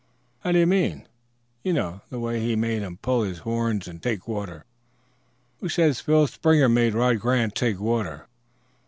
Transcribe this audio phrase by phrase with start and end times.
[0.39, 1.07] "How do you mean?"
[1.61, 4.65] "You know; the way he made him pull his horns and take water."
[5.59, 8.25] "Who says Phil Springer made Rod Grant take water?"